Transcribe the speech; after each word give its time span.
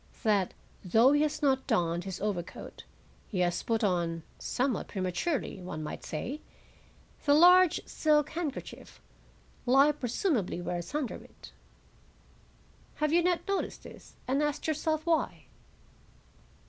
That, 0.23 0.55
though 0.83 1.11
he 1.11 1.21
has 1.21 1.43
not 1.43 1.67
donned 1.67 2.05
his 2.05 2.19
overcoat, 2.19 2.85
he 3.27 3.41
has 3.41 3.61
put 3.61 3.83
on, 3.83 4.23
somewhat 4.39 4.87
prematurely, 4.87 5.61
one 5.61 5.83
might 5.83 6.03
say, 6.03 6.41
the 7.25 7.35
large 7.35 7.79
silk 7.85 8.31
handkerchief 8.31 8.99
he 9.63 9.93
presumably 9.93 10.59
wears 10.59 10.95
under 10.95 11.23
it? 11.23 11.51
Have 12.95 13.13
you 13.13 13.21
not 13.21 13.47
noticed 13.47 13.83
this, 13.83 14.15
and 14.27 14.41
asked 14.41 14.65
yourself 14.67 15.05
why?" 15.05 15.45